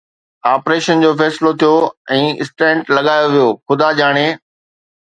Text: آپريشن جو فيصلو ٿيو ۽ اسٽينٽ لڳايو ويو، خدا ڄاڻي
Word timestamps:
آپريشن 0.51 1.03
جو 1.03 1.11
فيصلو 1.19 1.51
ٿيو 1.65 1.69
۽ 2.17 2.25
اسٽينٽ 2.47 2.91
لڳايو 2.97 3.31
ويو، 3.37 3.49
خدا 3.67 3.93
ڄاڻي 4.03 4.27